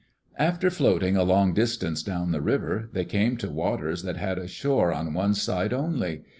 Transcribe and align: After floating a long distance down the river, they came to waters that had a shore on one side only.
After 0.39 0.71
floating 0.71 1.15
a 1.15 1.21
long 1.23 1.53
distance 1.53 2.01
down 2.01 2.31
the 2.31 2.41
river, 2.41 2.89
they 2.91 3.05
came 3.05 3.37
to 3.37 3.51
waters 3.51 4.01
that 4.01 4.17
had 4.17 4.39
a 4.39 4.47
shore 4.47 4.91
on 4.91 5.13
one 5.13 5.35
side 5.35 5.73
only. 5.73 6.23